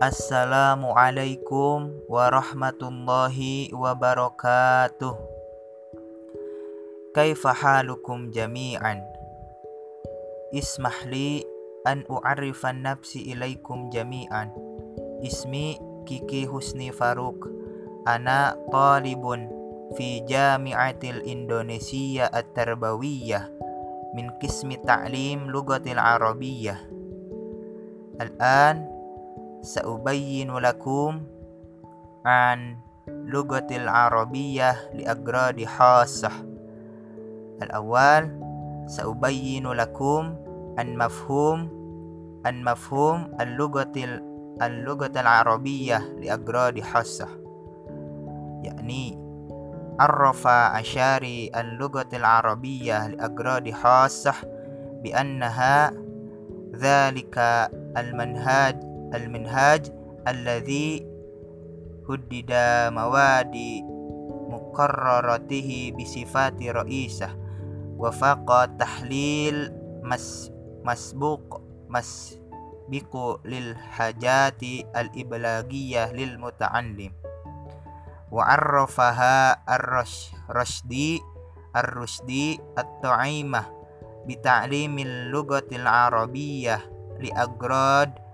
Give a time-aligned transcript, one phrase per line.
[0.00, 5.12] Assalamualaikum warahmatullahi wabarakatuh.
[7.12, 9.04] Kaifa halukum jami'an?
[10.56, 11.44] Ismahli
[11.84, 14.48] an u'arrifan nafsi ilaikum jami'an.
[15.20, 15.76] Ismi
[16.08, 17.52] Kiki Husni Faruk.
[18.08, 19.52] Ana talibun
[20.00, 23.52] fi Jami'atil Indonesia At-Tarbawiyah
[24.16, 26.88] min qismi ta'lim lugatil Arabiyyah.
[28.16, 28.99] Al-an
[29.62, 31.20] سأبين لكم
[32.26, 32.76] عن
[33.08, 36.30] لغة العربية لأغراض خاصة.
[37.62, 38.40] الأول
[38.86, 40.34] سأبين لكم
[40.78, 41.80] عن مفهوم
[42.46, 43.92] عن مفهوم اللغة
[44.62, 47.28] اللغة العربية لأغراض خاصة.
[48.62, 49.18] يعني
[50.00, 54.34] عرف أشاري اللغة العربية لأغراض خاصة
[55.02, 55.92] بأنها
[56.76, 57.38] ذلك
[57.96, 59.92] المنهج المنهاج
[60.28, 61.06] الذي
[62.10, 62.52] هدد
[62.94, 63.56] مواد
[64.50, 67.28] مقررته بصفات رئيسة
[67.98, 69.72] وفاق تحليل
[70.02, 70.52] مس
[70.84, 74.62] مسبوق مسبق للحاجات
[74.96, 77.12] الإبلاغية للمتعلم.
[78.30, 81.20] وعرفها الرشدي
[81.76, 83.62] الرشدي الطعيمة
[84.26, 86.76] بتعليم اللغة العربية
[87.20, 88.29] لأغراض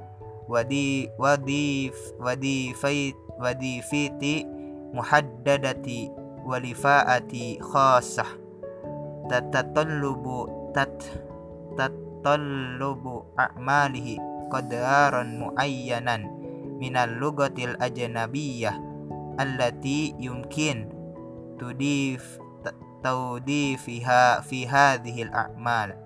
[0.46, 4.46] wadi wadi wadi fait wadi fiti
[4.94, 6.10] muhaddadati
[6.46, 8.30] walifaati khasah.
[9.26, 10.94] Tatatallubu tat
[11.74, 16.30] tatatallubu a'malihi qadaran muayyanan
[16.78, 18.78] minal lugatil ajnabiyyah
[19.42, 20.86] allati yumkin
[21.58, 22.38] tudif
[23.02, 26.05] tawdifiha fi hadhihi al a'mal.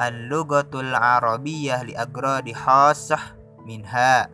[0.00, 3.18] اللغة العربية لأغراض خاصة
[3.66, 4.28] منها.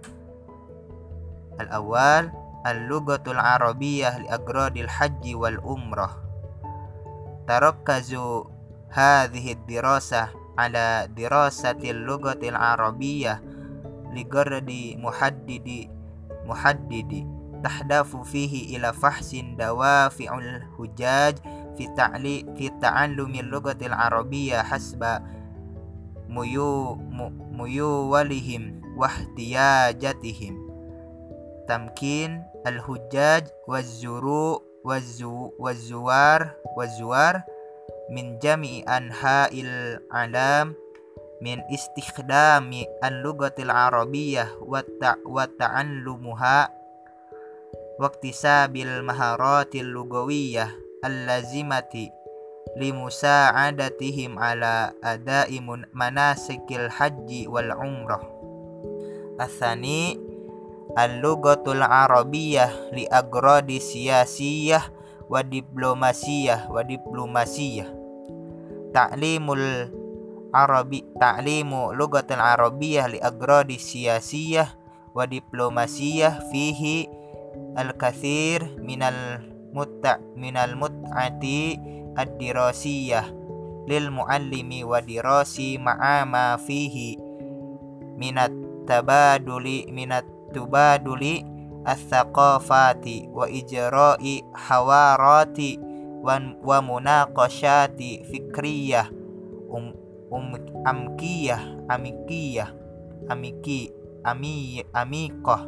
[1.61, 2.31] الأول
[2.67, 6.11] اللغة العربية لأغراض الحج والعمرة.
[7.49, 8.15] تركز
[8.91, 10.29] هذه الدراسة
[10.59, 13.43] على دراسة اللغة العربية
[14.13, 15.89] لغرض محدد
[16.47, 17.13] محدد
[17.65, 21.35] تهدف فيه إلى فحص دوافع الحجاج
[21.77, 21.85] في
[22.57, 25.05] في تعلم اللغة العربية حسب
[26.29, 27.01] muyu
[27.59, 30.55] Muyu Walihim wahtiyajatihim.
[31.67, 37.43] Tamkin al-hujjaj wazuru wazu wazuwar wazuwar
[38.09, 40.73] min jami'i anha'il alam
[41.45, 46.71] min istikhdami al-lugatil arabiyyah wa ta'allumuha
[47.99, 50.71] waqtisabil maharatil lugawiyah
[51.03, 52.11] allazimati
[52.77, 55.63] limusa'adatihim ala adai
[55.95, 58.21] manasikil haji wal umrah.
[59.39, 60.19] Athani
[60.99, 64.83] Al-Lugatul Arabiyah li agradi siyasiyah
[65.31, 67.89] wa diplomasiyah wa diplomasiyah.
[68.93, 69.95] Ta'limul
[70.49, 74.69] Arabi ta'limu lugatul arabiyah li agradi siyasiyah
[75.13, 77.05] wa diplomasiyah fihi
[77.77, 79.45] al-kathir minal
[79.77, 81.77] mutta minal mut'ati
[82.19, 83.31] ad-dirasiyah
[83.87, 87.15] lil muallimi wa dirasi ma'ama fihi
[88.19, 88.51] minat
[88.85, 91.47] tabaduli minat tubaduli
[91.87, 95.79] as-saqafati wa ijra'i hawarati
[96.21, 99.07] wa, munaqashati fikriyah
[99.71, 99.95] um,
[100.35, 100.53] um,
[100.85, 102.69] amkiyah amikiyah
[103.29, 103.93] amiki
[104.25, 105.65] ami amikah.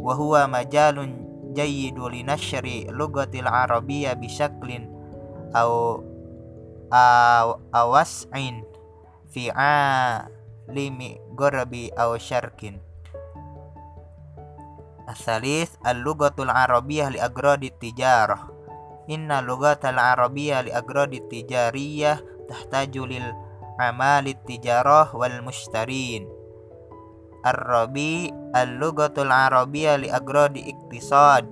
[0.00, 1.12] Wa huwa majalun
[1.52, 4.95] jayyidu li nashri lugatil arabiyyah bishaklin
[5.54, 6.02] au
[7.70, 8.64] awas'in
[9.30, 9.52] fi
[10.70, 12.82] limi gorabi au syarkin.
[15.06, 18.50] Asalis al-lugatul arabiyah li agradi tijarah.
[19.06, 22.18] Inna lugatul arabiyah li agradi tijariyah
[22.50, 23.26] tahtaju lil
[23.78, 26.26] amali tijarah wal mushtarin.
[27.46, 31.46] Ar-rabi al-lugatul arabiyah li agradi iktisad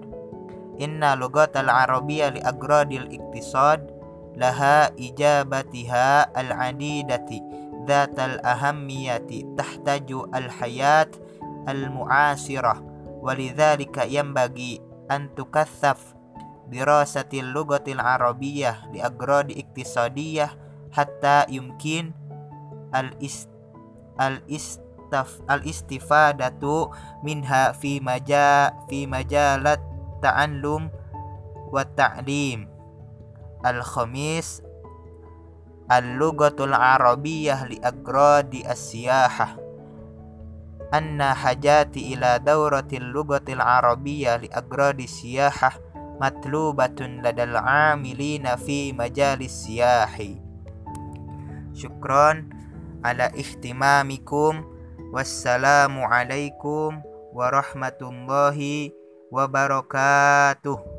[0.78, 3.94] Inna lugatul arabiyah li agradi iktisad
[4.34, 7.38] laha ijabatiha al-adidati
[7.86, 11.14] dhatal ahammiyati tahtaju al-hayat
[11.70, 12.82] al-mu'asirah
[13.22, 16.16] walidhalika yanbaghi an tukathaf
[16.68, 20.50] dirasatil lugatil arabiyyah li agradi iktisadiyah
[20.90, 22.10] hatta yumkin
[22.90, 23.46] al-ist
[24.18, 26.90] al-istaf al-istifadatu
[27.22, 29.93] minha fi maja fi majalat
[30.24, 30.88] ta'allum
[31.68, 32.64] wa ta'lim.
[33.60, 34.64] Al-khamis
[35.84, 39.60] Al-lugatul arabiyyah li agradi as-siyahah.
[40.88, 45.76] Anna hajati ila dauratil lugatil arabiyyah li agradi siyahah
[46.16, 50.40] matlubatun ladal amilina fi majalis siyahi.
[51.76, 52.48] Syukron
[53.04, 54.64] ala ihtimamikum.
[55.14, 56.98] Wassalamu alaikum
[57.30, 58.90] warahmatullahi
[59.34, 60.93] wabarakatuh